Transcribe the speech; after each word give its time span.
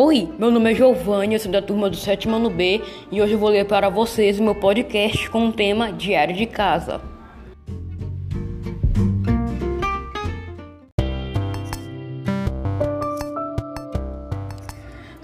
Oi, 0.00 0.28
meu 0.38 0.48
nome 0.52 0.70
é 0.70 0.74
Giovanni, 0.76 1.34
eu 1.34 1.40
sou 1.40 1.50
da 1.50 1.60
turma 1.60 1.90
do 1.90 1.96
sétimo 1.96 2.36
ano 2.36 2.48
B 2.48 2.80
e 3.10 3.20
hoje 3.20 3.32
eu 3.32 3.38
vou 3.40 3.48
ler 3.48 3.64
para 3.64 3.88
vocês 3.88 4.38
o 4.38 4.42
meu 4.44 4.54
podcast 4.54 5.28
com 5.28 5.48
o 5.48 5.52
tema 5.52 5.90
Diário 5.90 6.36
de 6.36 6.46
Casa. 6.46 7.00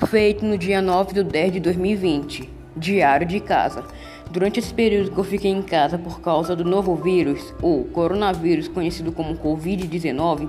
Feito 0.08 0.44
no 0.44 0.58
dia 0.58 0.82
9 0.82 1.14
de 1.14 1.22
10 1.22 1.52
de 1.52 1.60
2020, 1.60 2.50
Diário 2.76 3.28
de 3.28 3.38
Casa. 3.38 3.84
Durante 4.30 4.58
esse 4.58 4.74
período 4.74 5.12
que 5.12 5.18
eu 5.18 5.24
fiquei 5.24 5.50
em 5.50 5.62
casa 5.62 5.96
por 5.96 6.20
causa 6.20 6.56
do 6.56 6.64
novo 6.64 6.96
vírus, 6.96 7.54
ou 7.62 7.84
coronavírus 7.84 8.66
conhecido 8.66 9.12
como 9.12 9.36
Covid-19, 9.36 10.48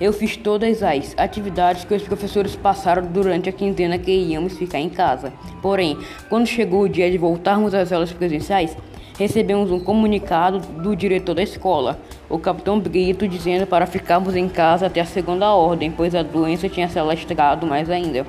eu 0.00 0.12
fiz 0.12 0.36
todas 0.36 0.82
as 0.82 1.14
atividades 1.16 1.84
que 1.84 1.94
os 1.94 2.02
professores 2.02 2.56
passaram 2.56 3.06
durante 3.06 3.48
a 3.48 3.52
quinzena 3.52 3.98
que 3.98 4.10
íamos 4.10 4.56
ficar 4.56 4.80
em 4.80 4.88
casa. 4.88 5.32
Porém, 5.60 5.96
quando 6.28 6.46
chegou 6.46 6.82
o 6.82 6.88
dia 6.88 7.10
de 7.10 7.18
voltarmos 7.18 7.74
às 7.74 7.92
aulas 7.92 8.12
presenciais, 8.12 8.76
recebemos 9.18 9.70
um 9.70 9.78
comunicado 9.78 10.58
do 10.58 10.96
diretor 10.96 11.34
da 11.34 11.42
escola, 11.42 12.00
o 12.30 12.38
capitão 12.38 12.80
Brito, 12.80 13.28
dizendo 13.28 13.66
para 13.66 13.86
ficarmos 13.86 14.34
em 14.34 14.48
casa 14.48 14.86
até 14.86 15.02
a 15.02 15.04
segunda 15.04 15.52
ordem, 15.52 15.90
pois 15.90 16.14
a 16.14 16.22
doença 16.22 16.70
tinha 16.70 16.88
se 16.88 16.98
alastrado 16.98 17.66
mais 17.66 17.90
ainda. 17.90 18.26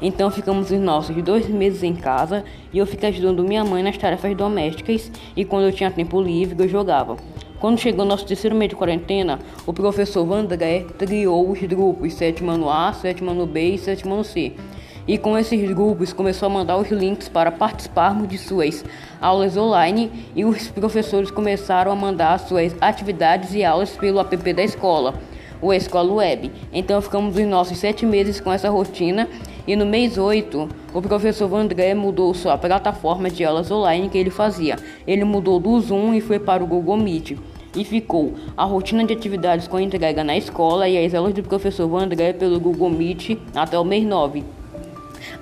Então 0.00 0.30
ficamos 0.30 0.70
os 0.70 0.78
nossos 0.78 1.16
dois 1.22 1.48
meses 1.48 1.82
em 1.82 1.94
casa 1.94 2.44
e 2.72 2.78
eu 2.78 2.86
fiquei 2.86 3.08
ajudando 3.08 3.42
minha 3.42 3.64
mãe 3.64 3.82
nas 3.82 3.98
tarefas 3.98 4.36
domésticas 4.36 5.10
e 5.36 5.44
quando 5.44 5.64
eu 5.64 5.72
tinha 5.72 5.90
tempo 5.90 6.20
livre 6.20 6.56
eu 6.62 6.68
jogava. 6.68 7.16
Quando 7.58 7.80
chegou 7.80 8.04
nosso 8.04 8.24
terceiro 8.24 8.54
mês 8.54 8.68
de 8.68 8.76
quarentena, 8.76 9.40
o 9.66 9.72
professor 9.72 10.24
Vandré 10.24 10.86
criou 10.96 11.50
os 11.50 11.58
grupos 11.60 12.14
sétimo 12.14 12.52
ano 12.52 12.70
A, 12.70 12.92
sétimo 12.92 13.32
ano 13.32 13.46
B 13.46 13.74
e 13.74 13.78
sétimo 13.78 14.14
ano 14.14 14.22
C. 14.22 14.52
E 15.08 15.18
com 15.18 15.36
esses 15.36 15.68
grupos 15.70 16.12
começou 16.12 16.46
a 16.46 16.50
mandar 16.50 16.76
os 16.76 16.90
links 16.90 17.28
para 17.28 17.50
participarmos 17.50 18.28
de 18.28 18.38
suas 18.38 18.84
aulas 19.20 19.56
online 19.56 20.12
e 20.36 20.44
os 20.44 20.68
professores 20.68 21.30
começaram 21.30 21.90
a 21.90 21.96
mandar 21.96 22.38
suas 22.38 22.76
atividades 22.80 23.54
e 23.54 23.64
aulas 23.64 23.90
pelo 23.96 24.20
app 24.20 24.52
da 24.52 24.62
escola 24.62 25.14
o 25.60 25.72
Escola 25.72 26.12
Web. 26.12 26.52
Então 26.72 27.00
ficamos 27.00 27.36
os 27.36 27.46
nossos 27.46 27.78
sete 27.78 28.06
meses 28.06 28.40
com 28.40 28.52
essa 28.52 28.70
rotina 28.70 29.28
e 29.68 29.76
no 29.76 29.84
mês 29.84 30.16
8 30.16 30.66
o 30.94 31.02
professor 31.02 31.46
Vandré 31.46 31.94
mudou 31.94 32.32
sua 32.32 32.56
plataforma 32.56 33.28
de 33.28 33.44
aulas 33.44 33.70
online 33.70 34.08
que 34.08 34.16
ele 34.16 34.30
fazia. 34.30 34.76
Ele 35.06 35.24
mudou 35.24 35.60
do 35.60 35.78
Zoom 35.78 36.14
e 36.14 36.22
foi 36.22 36.38
para 36.38 36.64
o 36.64 36.66
Google 36.66 36.96
Meet. 36.96 37.36
E 37.76 37.84
ficou 37.84 38.32
a 38.56 38.64
rotina 38.64 39.04
de 39.04 39.12
atividades 39.12 39.68
com 39.68 39.78
entrega 39.78 40.24
na 40.24 40.38
escola 40.38 40.88
e 40.88 41.04
as 41.04 41.12
aulas 41.12 41.34
do 41.34 41.42
professor 41.42 41.86
Vandré 41.86 42.32
pelo 42.32 42.58
Google 42.58 42.88
Meet 42.88 43.36
até 43.54 43.78
o 43.78 43.84
mês 43.84 44.06
9. 44.06 44.42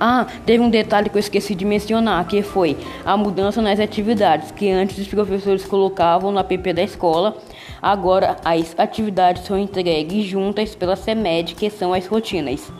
Ah, 0.01 0.27
teve 0.45 0.61
um 0.61 0.69
detalhe 0.69 1.09
que 1.09 1.17
eu 1.17 1.21
esqueci 1.21 1.55
de 1.55 1.65
mencionar, 1.65 2.27
que 2.27 2.43
foi 2.43 2.77
a 3.05 3.17
mudança 3.17 3.63
nas 3.63 3.79
atividades, 3.79 4.51
que 4.51 4.69
antes 4.69 4.99
os 4.99 5.07
professores 5.07 5.65
colocavam 5.65 6.33
no 6.33 6.41
app 6.41 6.73
da 6.73 6.83
escola, 6.83 7.37
agora 7.81 8.37
as 8.45 8.75
atividades 8.77 9.45
são 9.45 9.57
entregues 9.57 10.27
juntas 10.27 10.75
pela 10.75 10.97
CEMED, 10.97 11.55
que 11.55 11.71
são 11.71 11.95
as 11.95 12.07
rotinas. 12.07 12.73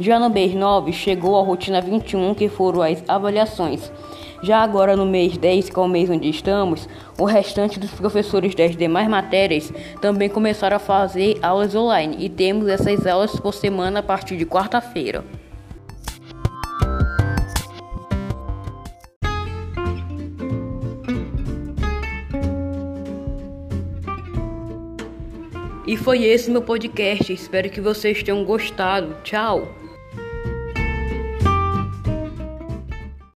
Já 0.00 0.16
no 0.20 0.30
mês 0.30 0.54
9 0.54 0.92
chegou 0.92 1.36
a 1.36 1.42
rotina 1.42 1.80
21, 1.80 2.32
que 2.32 2.48
foram 2.48 2.82
as 2.82 3.02
avaliações. 3.08 3.90
Já 4.40 4.58
agora 4.62 4.96
no 4.96 5.04
mês 5.04 5.36
10, 5.36 5.70
que 5.70 5.76
é 5.76 5.82
o 5.82 5.88
mês 5.88 6.08
onde 6.08 6.28
estamos, 6.28 6.88
o 7.18 7.24
restante 7.24 7.80
dos 7.80 7.90
professores 7.90 8.54
das 8.54 8.76
demais 8.76 9.08
matérias 9.08 9.72
também 10.00 10.28
começaram 10.28 10.76
a 10.76 10.80
fazer 10.80 11.38
aulas 11.42 11.74
online 11.74 12.16
e 12.20 12.28
temos 12.28 12.68
essas 12.68 13.04
aulas 13.08 13.40
por 13.40 13.52
semana 13.52 13.98
a 13.98 14.02
partir 14.02 14.36
de 14.36 14.46
quarta-feira. 14.46 15.24
E 25.84 25.96
foi 25.96 26.22
esse 26.22 26.50
meu 26.50 26.62
podcast. 26.62 27.32
Espero 27.32 27.68
que 27.70 27.80
vocês 27.80 28.22
tenham 28.22 28.44
gostado. 28.44 29.16
Tchau! 29.24 29.87